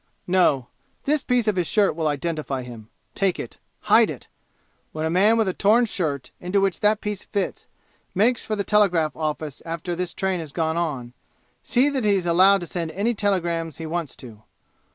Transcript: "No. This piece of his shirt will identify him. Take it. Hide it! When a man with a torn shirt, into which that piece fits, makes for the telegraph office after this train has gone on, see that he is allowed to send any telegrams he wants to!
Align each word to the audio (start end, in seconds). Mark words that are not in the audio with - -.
"No. 0.25 0.65
This 1.05 1.21
piece 1.21 1.47
of 1.47 1.57
his 1.57 1.67
shirt 1.67 1.95
will 1.95 2.07
identify 2.07 2.63
him. 2.63 2.89
Take 3.13 3.39
it. 3.39 3.59
Hide 3.81 4.09
it! 4.09 4.29
When 4.93 5.05
a 5.05 5.11
man 5.11 5.37
with 5.37 5.47
a 5.47 5.53
torn 5.53 5.85
shirt, 5.85 6.31
into 6.41 6.59
which 6.59 6.79
that 6.79 7.01
piece 7.01 7.23
fits, 7.23 7.67
makes 8.15 8.43
for 8.43 8.55
the 8.55 8.63
telegraph 8.63 9.15
office 9.15 9.61
after 9.63 9.95
this 9.95 10.15
train 10.15 10.39
has 10.39 10.51
gone 10.51 10.75
on, 10.75 11.13
see 11.61 11.87
that 11.89 12.03
he 12.03 12.15
is 12.15 12.25
allowed 12.25 12.61
to 12.61 12.65
send 12.65 12.89
any 12.89 13.13
telegrams 13.13 13.77
he 13.77 13.85
wants 13.85 14.15
to! 14.15 14.41